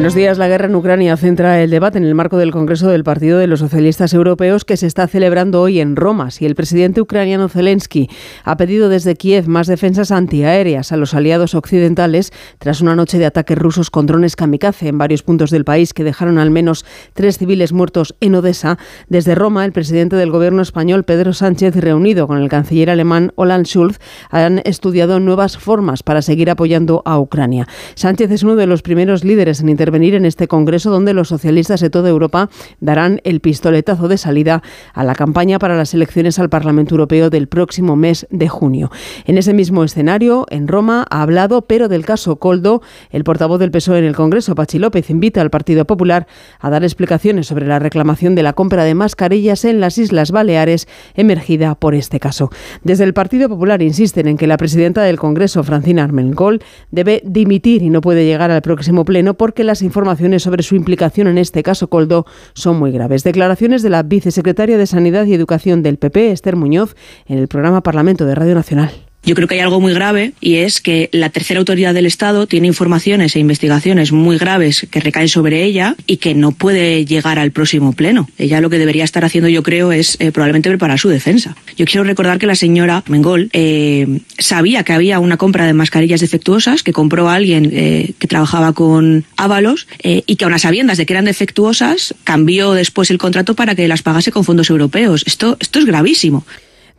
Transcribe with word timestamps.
Buenos 0.00 0.14
días. 0.14 0.38
La 0.38 0.48
guerra 0.48 0.64
en 0.64 0.74
Ucrania 0.74 1.14
centra 1.18 1.60
el 1.60 1.68
debate 1.68 1.98
en 1.98 2.04
el 2.04 2.14
marco 2.14 2.38
del 2.38 2.52
Congreso 2.52 2.88
del 2.88 3.04
Partido 3.04 3.36
de 3.36 3.46
los 3.46 3.60
Socialistas 3.60 4.14
Europeos 4.14 4.64
que 4.64 4.78
se 4.78 4.86
está 4.86 5.06
celebrando 5.06 5.60
hoy 5.60 5.78
en 5.78 5.94
Roma. 5.94 6.30
Si 6.30 6.46
el 6.46 6.54
presidente 6.54 7.02
ucraniano 7.02 7.50
Zelensky 7.50 8.08
ha 8.44 8.56
pedido 8.56 8.88
desde 8.88 9.14
Kiev 9.14 9.46
más 9.46 9.66
defensas 9.66 10.10
antiaéreas 10.10 10.90
a 10.92 10.96
los 10.96 11.12
aliados 11.12 11.54
occidentales 11.54 12.32
tras 12.58 12.80
una 12.80 12.96
noche 12.96 13.18
de 13.18 13.26
ataques 13.26 13.58
rusos 13.58 13.90
con 13.90 14.06
drones 14.06 14.36
kamikaze 14.36 14.88
en 14.88 14.96
varios 14.96 15.22
puntos 15.22 15.50
del 15.50 15.66
país 15.66 15.92
que 15.92 16.02
dejaron 16.02 16.38
al 16.38 16.50
menos 16.50 16.86
tres 17.12 17.36
civiles 17.36 17.74
muertos 17.74 18.14
en 18.22 18.34
Odessa, 18.36 18.78
desde 19.10 19.34
Roma 19.34 19.66
el 19.66 19.72
presidente 19.72 20.16
del 20.16 20.30
gobierno 20.30 20.62
español 20.62 21.04
Pedro 21.04 21.34
Sánchez 21.34 21.76
reunido 21.76 22.26
con 22.26 22.38
el 22.38 22.48
canciller 22.48 22.88
alemán 22.88 23.32
Olaf 23.34 23.66
Scholz 23.66 23.98
han 24.30 24.62
estudiado 24.64 25.20
nuevas 25.20 25.58
formas 25.58 26.02
para 26.02 26.22
seguir 26.22 26.48
apoyando 26.48 27.02
a 27.04 27.18
Ucrania. 27.18 27.68
Sánchez 27.96 28.30
es 28.30 28.42
uno 28.42 28.56
de 28.56 28.66
los 28.66 28.80
primeros 28.80 29.24
líderes 29.24 29.60
en 29.60 29.68
intervenir 29.68 29.89
en 29.94 30.24
este 30.24 30.46
Congreso 30.46 30.90
donde 30.90 31.14
los 31.14 31.28
socialistas 31.28 31.80
de 31.80 31.90
toda 31.90 32.08
Europa 32.08 32.48
darán 32.80 33.20
el 33.24 33.40
pistoletazo 33.40 34.08
de 34.08 34.18
salida 34.18 34.62
a 34.94 35.04
la 35.04 35.14
campaña 35.14 35.58
para 35.58 35.76
las 35.76 35.92
elecciones 35.94 36.38
al 36.38 36.48
Parlamento 36.48 36.94
Europeo 36.94 37.28
del 37.28 37.48
próximo 37.48 37.96
mes 37.96 38.26
de 38.30 38.48
junio. 38.48 38.90
En 39.26 39.36
ese 39.36 39.52
mismo 39.52 39.82
escenario, 39.82 40.46
en 40.50 40.68
Roma, 40.68 41.06
ha 41.10 41.22
hablado, 41.22 41.62
pero 41.62 41.88
del 41.88 42.06
caso 42.06 42.36
Coldo, 42.36 42.82
el 43.10 43.24
portavoz 43.24 43.58
del 43.58 43.72
PSOE 43.72 43.98
en 43.98 44.04
el 44.04 44.14
Congreso, 44.14 44.54
Pachi 44.54 44.78
López, 44.78 45.10
invita 45.10 45.40
al 45.40 45.50
Partido 45.50 45.84
Popular 45.84 46.26
a 46.60 46.70
dar 46.70 46.84
explicaciones 46.84 47.48
sobre 47.48 47.66
la 47.66 47.78
reclamación 47.78 48.34
de 48.34 48.44
la 48.44 48.52
compra 48.52 48.84
de 48.84 48.94
mascarillas 48.94 49.64
en 49.64 49.80
las 49.80 49.98
Islas 49.98 50.30
Baleares 50.30 50.86
emergida 51.14 51.74
por 51.74 51.94
este 51.94 52.20
caso. 52.20 52.50
Desde 52.84 53.04
el 53.04 53.12
Partido 53.12 53.48
Popular 53.48 53.82
insisten 53.82 54.28
en 54.28 54.36
que 54.36 54.46
la 54.46 54.56
presidenta 54.56 55.02
del 55.02 55.18
Congreso, 55.18 55.64
Francina 55.64 56.04
Armengol, 56.04 56.62
debe 56.90 57.22
dimitir 57.24 57.82
y 57.82 57.90
no 57.90 58.00
puede 58.00 58.24
llegar 58.24 58.50
al 58.50 58.62
próximo 58.62 59.04
pleno 59.04 59.34
porque 59.34 59.64
las 59.64 59.79
informaciones 59.82 60.42
sobre 60.42 60.62
su 60.62 60.74
implicación 60.74 61.26
en 61.26 61.38
este 61.38 61.62
caso 61.62 61.88
Coldo 61.88 62.26
son 62.54 62.78
muy 62.78 62.92
graves. 62.92 63.24
Declaraciones 63.24 63.82
de 63.82 63.90
la 63.90 64.02
vicesecretaria 64.02 64.78
de 64.78 64.86
Sanidad 64.86 65.26
y 65.26 65.34
Educación 65.34 65.82
del 65.82 65.98
PP, 65.98 66.30
Esther 66.30 66.56
Muñoz, 66.56 66.96
en 67.26 67.38
el 67.38 67.48
programa 67.48 67.82
Parlamento 67.82 68.24
de 68.24 68.34
Radio 68.34 68.54
Nacional. 68.54 69.09
Yo 69.22 69.34
creo 69.34 69.46
que 69.46 69.54
hay 69.56 69.60
algo 69.60 69.80
muy 69.80 69.92
grave 69.92 70.32
y 70.40 70.56
es 70.56 70.80
que 70.80 71.10
la 71.12 71.28
tercera 71.28 71.58
autoridad 71.58 71.92
del 71.92 72.06
Estado 72.06 72.46
tiene 72.46 72.66
informaciones 72.66 73.36
e 73.36 73.38
investigaciones 73.38 74.12
muy 74.12 74.38
graves 74.38 74.86
que 74.90 75.00
recaen 75.00 75.28
sobre 75.28 75.62
ella 75.64 75.94
y 76.06 76.16
que 76.16 76.34
no 76.34 76.52
puede 76.52 77.04
llegar 77.04 77.38
al 77.38 77.50
próximo 77.50 77.92
pleno. 77.92 78.28
Ella 78.38 78.62
lo 78.62 78.70
que 78.70 78.78
debería 78.78 79.04
estar 79.04 79.24
haciendo, 79.24 79.48
yo 79.48 79.62
creo, 79.62 79.92
es 79.92 80.16
eh, 80.20 80.32
probablemente 80.32 80.70
preparar 80.70 80.98
su 80.98 81.10
defensa. 81.10 81.54
Yo 81.76 81.84
quiero 81.84 82.04
recordar 82.04 82.38
que 82.38 82.46
la 82.46 82.54
señora 82.54 83.04
Mengol 83.08 83.50
eh, 83.52 84.20
sabía 84.38 84.84
que 84.84 84.94
había 84.94 85.18
una 85.18 85.36
compra 85.36 85.66
de 85.66 85.74
mascarillas 85.74 86.20
defectuosas 86.20 86.82
que 86.82 86.94
compró 86.94 87.28
a 87.28 87.34
alguien 87.34 87.70
eh, 87.72 88.14
que 88.18 88.26
trabajaba 88.26 88.72
con 88.72 89.24
Ábalos 89.36 89.86
y 90.02 90.36
que 90.36 90.44
a 90.44 90.48
unas 90.48 90.62
sabiendas 90.62 90.96
de 90.96 91.06
que 91.06 91.12
eran 91.12 91.26
defectuosas 91.26 92.14
cambió 92.24 92.72
después 92.72 93.10
el 93.10 93.18
contrato 93.18 93.54
para 93.54 93.74
que 93.74 93.86
las 93.86 94.02
pagase 94.02 94.32
con 94.32 94.44
fondos 94.44 94.70
europeos. 94.70 95.24
Esto, 95.26 95.56
esto 95.60 95.78
es 95.78 95.84
gravísimo. 95.84 96.44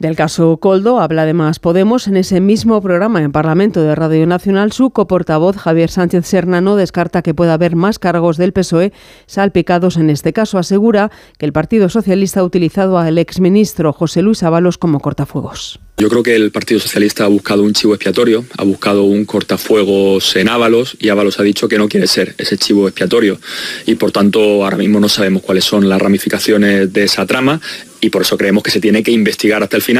Del 0.02 0.16
caso 0.16 0.57
Coldo 0.57 0.99
habla 0.99 1.21
además 1.21 1.59
Podemos 1.59 2.07
en 2.07 2.17
ese 2.17 2.41
mismo 2.41 2.81
programa 2.81 3.21
en 3.21 3.31
Parlamento 3.31 3.83
de 3.83 3.94
Radio 3.94 4.25
Nacional. 4.25 4.71
Su 4.71 4.89
coportavoz 4.89 5.57
Javier 5.57 5.91
Sánchez 5.91 6.25
Serrano 6.25 6.75
descarta 6.75 7.21
que 7.21 7.35
pueda 7.35 7.53
haber 7.53 7.75
más 7.75 7.99
cargos 7.99 8.38
del 8.38 8.52
PSOE 8.52 8.94
salpicados 9.27 9.97
en 9.97 10.09
este 10.09 10.33
caso. 10.33 10.57
Asegura 10.57 11.11
que 11.38 11.45
el 11.45 11.53
Partido 11.53 11.88
Socialista 11.88 12.39
ha 12.39 12.44
utilizado 12.44 12.97
al 12.97 13.19
exministro 13.19 13.94
José 13.94 14.23
Luis 14.23 14.41
Ábalos 14.41 14.79
como 14.79 15.02
cortafuegos. 15.02 15.79
Yo 15.97 16.09
creo 16.09 16.23
que 16.23 16.35
el 16.35 16.49
Partido 16.49 16.79
Socialista 16.79 17.25
ha 17.25 17.27
buscado 17.27 17.61
un 17.61 17.73
chivo 17.73 17.94
expiatorio, 17.94 18.44
ha 18.57 18.63
buscado 18.63 19.03
un 19.03 19.23
cortafuegos 19.25 20.35
en 20.35 20.49
Ábalos 20.49 20.97
y 20.99 21.09
Ábalos 21.09 21.39
ha 21.39 21.44
dicho 21.44 21.67
que 21.67 21.77
no 21.77 21.88
quiere 21.88 22.07
ser 22.07 22.33
ese 22.39 22.57
chivo 22.57 22.88
expiatorio 22.88 23.39
y 23.85 23.94
por 23.94 24.12
tanto 24.12 24.63
ahora 24.63 24.78
mismo 24.78 25.00
no 25.00 25.09
sabemos 25.09 25.44
cuáles 25.44 25.63
son 25.63 25.88
las 25.88 26.01
ramificaciones 26.01 26.91
de 26.91 27.03
esa 27.03 27.28
trama 27.28 27.62
y 28.01 28.09
por 28.09 28.23
eso 28.23 28.35
creemos 28.35 28.63
que 28.63 28.72
se 28.72 28.81
tiene 28.81 29.03
que 29.03 29.12
investigar 29.12 29.62
hasta 29.62 29.78
el 29.78 29.83
final 29.83 29.91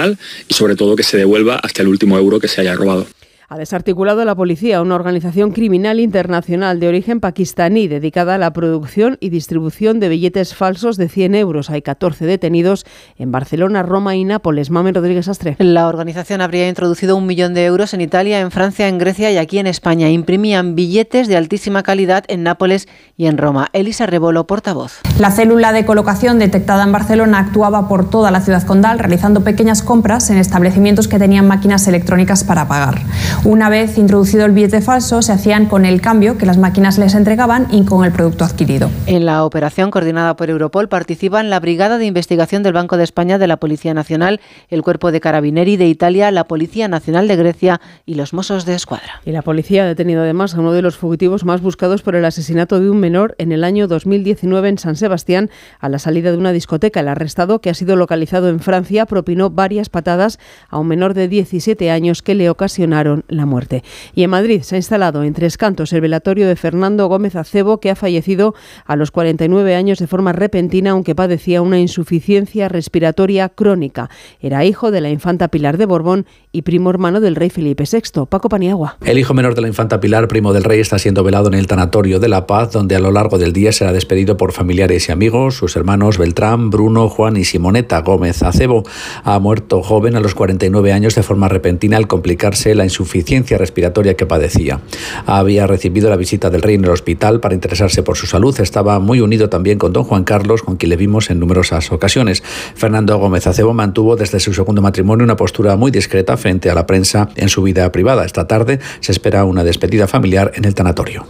y 0.48 0.54
sobre 0.54 0.76
todo 0.76 0.96
que 0.96 1.04
se 1.04 1.18
devuelva 1.18 1.56
hasta 1.56 1.82
el 1.82 1.88
último 1.88 2.18
euro 2.18 2.40
que 2.40 2.48
se 2.48 2.62
haya 2.62 2.76
robado. 2.76 3.08
Ha 3.54 3.58
desarticulado 3.58 4.24
la 4.24 4.34
policía 4.34 4.82
una 4.82 4.96
organización 4.96 5.52
criminal 5.52 6.00
internacional 6.00 6.80
de 6.80 6.88
origen 6.88 7.20
pakistaní 7.20 7.90
dedicada 7.90 8.36
a 8.36 8.38
la 8.38 8.54
producción 8.54 9.18
y 9.20 9.28
distribución 9.28 10.00
de 10.00 10.08
billetes 10.08 10.56
falsos 10.56 10.96
de 10.96 11.10
100 11.10 11.36
euros. 11.36 11.70
Hay 11.70 11.82
14 11.82 12.26
detenidos 12.26 12.86
en 13.18 13.34
Barcelona, 13.34 13.84
Roma 13.84 14.16
y 14.16 14.24
Nápoles. 14.24 14.70
Mamen 14.70 14.96
Rodríguez 14.96 15.28
Astre. 15.28 15.58
La 15.60 15.90
organización 15.90 16.40
habría 16.40 16.70
introducido 16.70 17.18
un 17.18 17.26
millón 17.26 17.54
de 17.54 17.66
euros 17.66 17.94
en 17.94 18.00
Italia, 18.00 18.40
en 18.40 18.52
Francia, 18.52 18.88
en 18.88 18.98
Grecia 18.98 19.30
y 19.34 19.38
aquí 19.38 19.60
en 19.60 19.68
España. 19.68 20.10
Imprimían 20.10 20.74
billetes 20.74 21.28
de 21.28 21.36
altísima 21.36 21.84
calidad 21.84 22.24
en 22.30 22.44
Nápoles 22.44 22.88
y 23.18 23.26
en 23.26 23.38
Roma. 23.38 23.68
Elisa 23.74 24.06
Rebolo, 24.06 24.48
portavoz. 24.48 25.02
La 25.20 25.30
célula 25.30 25.74
de 25.74 25.86
colocación 25.86 26.40
detectada 26.40 26.86
en 26.86 26.94
Barcelona 26.94 27.40
actuaba 27.40 27.90
por 27.90 28.10
toda 28.10 28.32
la 28.32 28.40
ciudad 28.40 28.66
condal 28.66 28.98
realizando 28.98 29.44
pequeñas 29.44 29.82
compras 29.82 30.30
en 30.30 30.38
establecimientos 30.38 31.10
que 31.10 31.20
tenían 31.20 31.50
máquinas 31.50 31.86
electrónicas 31.90 32.46
para 32.46 32.70
pagar. 32.70 33.02
Una 33.44 33.70
vez 33.70 33.98
introducido 33.98 34.46
el 34.46 34.52
billete 34.52 34.82
falso, 34.82 35.24
se 35.24 35.32
hacían 35.32 35.66
con 35.66 35.84
el 35.84 36.00
cambio 36.00 36.38
que 36.38 36.46
las 36.46 36.60
máquinas 36.60 37.00
les 37.00 37.16
entregaban 37.16 37.66
y 37.72 37.84
con 37.86 38.06
el 38.06 38.12
producto 38.12 38.46
adquirido. 38.46 38.92
En 39.08 39.26
la 39.26 39.44
operación 39.44 39.90
coordinada 39.90 40.36
por 40.36 40.52
Europol 40.52 40.88
participan 40.90 41.50
la 41.50 41.60
Brigada 41.60 41.98
de 41.98 42.06
Investigación 42.06 42.62
del 42.62 42.74
Banco 42.74 42.98
de 42.98 43.04
España 43.04 43.40
de 43.40 43.48
la 43.48 43.58
Policía 43.58 43.96
Nacional, 43.96 44.42
el 44.70 44.84
Cuerpo 44.84 45.12
de 45.12 45.22
Carabineri 45.22 45.76
de 45.76 45.88
Italia, 45.88 46.30
la 46.30 46.44
Policía 46.44 46.88
Nacional 46.88 47.28
de 47.28 47.36
Grecia 47.36 47.82
y 48.06 48.14
los 48.14 48.32
Mossos 48.32 48.66
de 48.66 48.76
Escuadra. 48.76 49.22
Y 49.26 49.32
la 49.32 49.42
policía 49.42 49.86
ha 49.86 49.88
detenido 49.88 50.22
además 50.22 50.54
a 50.54 50.60
uno 50.60 50.72
de 50.72 50.84
los 50.84 50.96
fugitivos 50.98 51.44
más 51.44 51.62
buscados 51.62 52.04
por 52.04 52.16
el 52.16 52.26
asesinato 52.26 52.80
de 52.80 52.92
un 52.92 53.00
menor 53.00 53.34
en 53.40 53.52
el 53.52 53.64
año 53.64 53.88
2019 53.88 54.70
en 54.70 54.78
San 54.78 54.96
Sebastián 54.96 55.50
a 55.80 55.90
la 55.90 55.98
salida 55.98 56.32
de 56.32 56.38
una 56.38 56.52
discoteca. 56.52 57.00
El 57.00 57.08
arrestado, 57.08 57.60
que 57.60 57.72
ha 57.72 57.74
sido 57.74 57.96
localizado 57.96 58.50
en 58.50 58.60
Francia, 58.60 59.08
propinó 59.08 59.50
varias 59.50 59.90
patadas 59.90 60.38
a 60.70 60.78
un 60.78 60.88
menor 60.88 61.16
de 61.16 61.28
17 61.28 61.90
años 61.90 62.22
que 62.22 62.36
le 62.36 62.48
ocasionaron 62.48 63.21
la 63.28 63.46
muerte. 63.46 63.84
Y 64.16 64.24
en 64.24 64.30
Madrid 64.30 64.62
se 64.62 64.76
ha 64.76 64.78
instalado 64.78 65.24
en 65.24 65.34
Tres 65.34 65.58
Cantos 65.58 65.94
el 65.94 66.02
velatorio 66.02 66.48
de 66.48 66.56
Fernando 66.56 67.08
Gómez 67.08 67.36
Acebo, 67.36 67.80
que 67.80 67.90
ha 67.90 67.96
fallecido 67.96 68.56
a 68.86 68.96
los 68.96 69.12
49 69.12 69.76
años 69.76 70.00
de 70.00 70.08
forma 70.08 70.34
repentina, 70.34 70.92
aunque 70.92 71.16
padecía 71.16 71.62
una 71.62 71.80
insuficiencia 71.80 72.70
respiratoria 72.70 73.50
crónica. 73.50 74.10
Era 74.40 74.66
hijo 74.66 74.92
de 74.92 75.02
la 75.02 75.10
infanta 75.10 75.50
Pilar 75.50 75.78
de 75.78 75.86
Borbón 75.86 76.26
y 76.52 76.64
primo 76.64 76.90
hermano 76.90 77.22
del 77.22 77.36
rey 77.36 77.50
Felipe 77.50 77.84
VI. 77.92 78.26
Paco 78.28 78.50
Paniagua. 78.50 78.98
El 79.06 79.18
hijo 79.18 79.34
menor 79.34 79.56
de 79.56 79.62
la 79.62 79.68
infanta 79.68 80.00
Pilar, 80.00 80.28
primo 80.28 80.54
del 80.54 80.64
rey, 80.64 80.80
está 80.80 81.00
siendo 81.00 81.24
velado 81.24 81.48
en 81.48 81.54
el 81.54 81.68
tanatorio 81.68 82.20
de 82.20 82.28
La 82.28 82.48
Paz, 82.48 82.72
donde 82.72 82.96
a 82.96 83.00
lo 83.00 83.12
largo 83.12 83.38
del 83.38 83.54
día 83.54 83.72
será 83.72 83.94
despedido 83.94 84.38
por 84.38 84.52
familiares 84.52 85.08
y 85.08 85.12
amigos. 85.12 85.56
Sus 85.56 85.76
hermanos 85.76 86.18
Beltrán, 86.18 86.70
Bruno, 86.70 87.10
Juan 87.10 87.38
y 87.38 87.46
Simoneta 87.46 88.02
Gómez 88.02 88.44
Acebo 88.44 88.84
ha 89.24 89.40
muerto 89.40 89.82
joven 89.82 90.16
a 90.16 90.20
los 90.20 90.36
49 90.36 90.92
años 90.92 91.16
de 91.16 91.24
forma 91.24 91.48
repentina 91.48 91.98
al 91.98 92.08
complicarse 92.08 92.76
la 92.76 92.84
insuficiencia 92.84 93.11
respiratoria 93.58 94.16
que 94.16 94.26
padecía. 94.26 94.80
Había 95.26 95.68
recibido 95.68 96.10
la 96.10 96.16
visita 96.16 96.50
del 96.50 96.62
rey 96.62 96.76
en 96.76 96.86
el 96.86 96.92
hospital 96.92 97.40
para 97.40 97.56
interesarse 97.56 98.04
por 98.04 98.18
su 98.18 98.28
salud. 98.28 98.58
Estaba 98.60 99.00
muy 99.00 99.22
unido 99.22 99.50
también 99.50 99.78
con 99.78 99.94
don 99.94 100.04
Juan 100.04 100.24
Carlos, 100.24 100.62
con 100.64 100.78
quien 100.78 100.90
le 100.90 100.98
vimos 100.98 101.30
en 101.30 101.40
numerosas 101.40 101.92
ocasiones. 101.92 102.44
Fernando 102.76 103.18
Gómez 103.18 103.48
Acebo 103.48 103.74
mantuvo 103.74 104.16
desde 104.16 104.40
su 104.40 104.54
segundo 104.54 104.82
matrimonio 104.82 105.24
una 105.24 105.36
postura 105.36 105.76
muy 105.76 105.92
discreta 105.92 106.38
frente 106.38 106.70
a 106.70 106.76
la 106.76 106.86
prensa 106.86 107.30
en 107.36 107.50
su 107.50 107.64
vida 107.64 107.92
privada. 107.92 108.26
Esta 108.26 108.48
tarde 108.48 108.80
se 109.00 109.12
espera 109.12 109.46
una 109.46 109.64
despedida 109.64 110.08
familiar 110.08 110.52
en 110.56 110.66
el 110.66 110.76
tanatorio. 110.76 111.26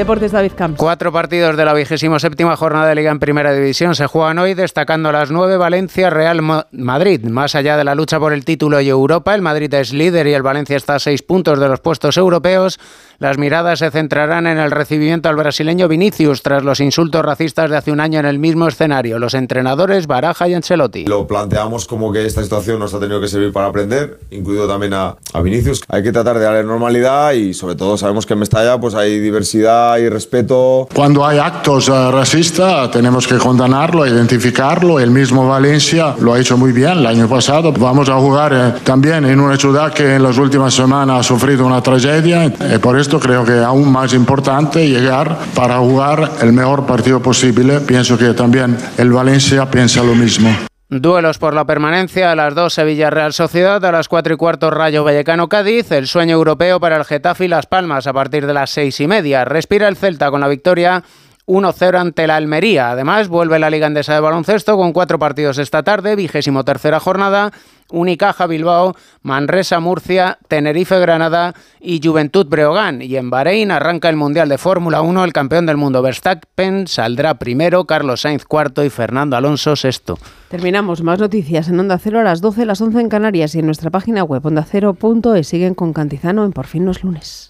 Deportes 0.00 0.32
David 0.32 0.52
Camps. 0.56 0.78
Cuatro 0.78 1.12
partidos 1.12 1.58
de 1.58 1.64
la 1.66 1.74
vigésima 1.74 2.18
séptima 2.18 2.56
jornada 2.56 2.88
de 2.88 2.94
Liga 2.94 3.10
en 3.10 3.18
Primera 3.18 3.52
División 3.52 3.94
se 3.94 4.06
juegan 4.06 4.38
hoy, 4.38 4.54
destacando 4.54 5.12
las 5.12 5.30
nueve 5.30 5.58
Valencia 5.58 6.08
Real 6.08 6.40
Madrid. 6.72 7.22
Más 7.26 7.54
allá 7.54 7.76
de 7.76 7.84
la 7.84 7.94
lucha 7.94 8.18
por 8.18 8.32
el 8.32 8.46
título 8.46 8.80
y 8.80 8.88
Europa, 8.88 9.34
el 9.34 9.42
Madrid 9.42 9.74
es 9.74 9.92
líder 9.92 10.26
y 10.26 10.32
el 10.32 10.42
Valencia 10.42 10.78
está 10.78 10.94
a 10.94 10.98
seis 11.00 11.20
puntos 11.20 11.60
de 11.60 11.68
los 11.68 11.80
puestos 11.80 12.16
europeos. 12.16 12.80
Las 13.18 13.36
miradas 13.36 13.80
se 13.80 13.90
centrarán 13.90 14.46
en 14.46 14.56
el 14.56 14.70
recibimiento 14.70 15.28
al 15.28 15.36
brasileño 15.36 15.86
Vinicius 15.86 16.40
tras 16.40 16.64
los 16.64 16.80
insultos 16.80 17.22
racistas 17.22 17.68
de 17.68 17.76
hace 17.76 17.92
un 17.92 18.00
año 18.00 18.20
en 18.20 18.24
el 18.24 18.38
mismo 18.38 18.68
escenario. 18.68 19.18
Los 19.18 19.34
entrenadores 19.34 20.06
Baraja 20.06 20.48
y 20.48 20.54
Ancelotti. 20.54 21.04
Lo 21.04 21.26
planteamos 21.26 21.86
como 21.86 22.10
que 22.10 22.24
esta 22.24 22.42
situación 22.42 22.78
nos 22.78 22.94
ha 22.94 23.00
tenido 23.00 23.20
que 23.20 23.28
servir 23.28 23.52
para 23.52 23.66
aprender, 23.66 24.18
incluido 24.30 24.66
también 24.66 24.94
a, 24.94 25.16
a 25.34 25.42
Vinicius. 25.42 25.82
Hay 25.88 26.02
que 26.02 26.10
tratar 26.10 26.38
de 26.38 26.44
darle 26.44 26.64
normalidad 26.64 27.32
y 27.32 27.52
sobre 27.52 27.74
todo 27.74 27.98
sabemos 27.98 28.24
que 28.24 28.32
en 28.32 28.38
Mestalla 28.38 28.80
pues 28.80 28.94
hay 28.94 29.18
diversidad 29.18 29.89
y 29.98 30.08
respeto. 30.08 30.88
Cuando 30.94 31.26
hay 31.26 31.38
actos 31.38 31.88
uh, 31.88 32.10
racistas 32.10 32.90
tenemos 32.90 33.26
que 33.26 33.36
condenarlo, 33.36 34.06
identificarlo. 34.06 35.00
El 35.00 35.10
mismo 35.10 35.48
Valencia 35.48 36.14
lo 36.20 36.34
ha 36.34 36.40
hecho 36.40 36.56
muy 36.56 36.72
bien 36.72 36.98
el 36.98 37.06
año 37.06 37.28
pasado. 37.28 37.72
Vamos 37.72 38.08
a 38.08 38.14
jugar 38.14 38.52
uh, 38.52 38.80
también 38.84 39.24
en 39.24 39.40
una 39.40 39.56
ciudad 39.56 39.92
que 39.92 40.16
en 40.16 40.22
las 40.22 40.38
últimas 40.38 40.74
semanas 40.74 41.20
ha 41.20 41.22
sufrido 41.22 41.66
una 41.66 41.82
tragedia. 41.82 42.46
Y 42.46 42.78
por 42.78 42.98
esto 42.98 43.18
creo 43.18 43.44
que 43.44 43.58
es 43.58 43.64
aún 43.64 43.90
más 43.90 44.12
importante 44.12 44.86
llegar 44.88 45.38
para 45.54 45.78
jugar 45.78 46.30
el 46.40 46.52
mejor 46.52 46.86
partido 46.86 47.20
posible. 47.20 47.80
Pienso 47.80 48.16
que 48.16 48.32
también 48.34 48.76
el 48.96 49.12
Valencia 49.12 49.70
piensa 49.70 50.02
lo 50.02 50.14
mismo. 50.14 50.69
Duelos 50.92 51.38
por 51.38 51.54
la 51.54 51.64
permanencia 51.64 52.32
a 52.32 52.34
las 52.34 52.52
2 52.56 52.72
Sevilla 52.74 53.10
Real 53.10 53.32
Sociedad, 53.32 53.84
a 53.84 53.92
las 53.92 54.08
4 54.08 54.34
y 54.34 54.36
cuarto 54.36 54.72
Rayo 54.72 55.04
Vallecano 55.04 55.48
Cádiz, 55.48 55.92
el 55.92 56.08
sueño 56.08 56.34
europeo 56.34 56.80
para 56.80 56.96
el 56.96 57.04
Getafe 57.04 57.44
y 57.44 57.48
Las 57.48 57.66
Palmas 57.66 58.08
a 58.08 58.12
partir 58.12 58.44
de 58.44 58.54
las 58.54 58.70
6 58.70 58.98
y 58.98 59.06
media. 59.06 59.44
Respira 59.44 59.86
el 59.86 59.96
Celta 59.96 60.32
con 60.32 60.40
la 60.40 60.48
victoria 60.48 61.04
1-0 61.46 61.96
ante 61.96 62.26
la 62.26 62.34
Almería. 62.34 62.90
Además, 62.90 63.28
vuelve 63.28 63.60
la 63.60 63.70
Liga 63.70 63.86
Endesa 63.86 64.14
de 64.14 64.20
Baloncesto 64.20 64.76
con 64.76 64.92
cuatro 64.92 65.20
partidos 65.20 65.58
esta 65.58 65.84
tarde, 65.84 66.16
vigésimo 66.16 66.64
tercera 66.64 66.98
jornada. 66.98 67.52
Unicaja 67.90 68.46
Bilbao, 68.46 68.94
Manresa 69.22 69.80
Murcia, 69.80 70.38
Tenerife 70.48 70.98
Granada 70.98 71.54
y 71.80 72.00
Juventud 72.02 72.46
Breogán. 72.46 73.02
Y 73.02 73.16
en 73.16 73.30
Bahrein 73.30 73.70
arranca 73.70 74.08
el 74.08 74.16
Mundial 74.16 74.48
de 74.48 74.58
Fórmula 74.58 75.02
1. 75.02 75.24
El 75.24 75.32
campeón 75.32 75.66
del 75.66 75.76
mundo 75.76 76.02
Verstappen 76.02 76.86
saldrá 76.86 77.34
primero, 77.34 77.84
Carlos 77.84 78.22
Sainz 78.22 78.44
cuarto 78.44 78.84
y 78.84 78.90
Fernando 78.90 79.36
Alonso 79.36 79.76
sexto. 79.76 80.18
Terminamos. 80.48 81.02
Más 81.02 81.18
noticias 81.18 81.68
en 81.68 81.78
Onda 81.78 81.98
Cero 81.98 82.20
a 82.20 82.24
las 82.24 82.40
12, 82.40 82.66
las 82.66 82.80
11 82.80 83.00
en 83.00 83.08
Canarias 83.08 83.54
y 83.54 83.60
en 83.60 83.66
nuestra 83.66 83.90
página 83.90 84.24
web 84.24 84.44
ondacero.es. 84.44 85.48
Siguen 85.48 85.74
con 85.74 85.92
Cantizano 85.92 86.44
en 86.44 86.52
Por 86.52 86.66
fin 86.66 86.84
los 86.84 87.02
lunes. 87.04 87.48